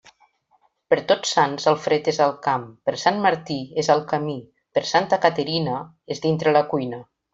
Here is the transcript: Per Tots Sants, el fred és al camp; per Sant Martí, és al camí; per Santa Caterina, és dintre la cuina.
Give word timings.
Per 0.93 0.97
Tots 1.11 1.33
Sants, 1.35 1.67
el 1.71 1.77
fred 1.83 2.09
és 2.13 2.19
al 2.25 2.33
camp; 2.47 2.65
per 2.89 2.95
Sant 3.03 3.21
Martí, 3.27 3.59
és 3.83 3.91
al 3.97 4.01
camí; 4.15 4.39
per 4.79 4.85
Santa 4.93 5.21
Caterina, 5.27 5.77
és 6.17 6.25
dintre 6.25 6.57
la 6.59 6.65
cuina. 6.75 7.05